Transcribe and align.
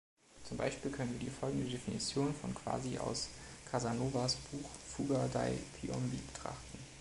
Zum 0.45 0.57
Beispiel 0.57 0.89
können 0.89 1.11
wir 1.11 1.19
die 1.19 1.29
folgende 1.29 1.69
Definition 1.69 2.33
von 2.33 2.55
quasi 2.55 2.97
aus 2.97 3.29
Casanovas 3.69 4.35
Buch 4.51 4.67
Fuga 4.95 5.27
dai 5.31 5.53
Piombi 5.79 6.17
betrachten. 6.17 6.79